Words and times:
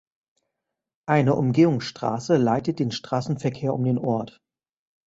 Eine 1.07 1.35
Umgehungsstraße 1.35 2.35
leitet 2.37 2.79
den 2.79 2.89
Straßenverkehr 2.89 3.71
um 3.71 3.83
den 3.83 3.99
Ort. 3.99 4.41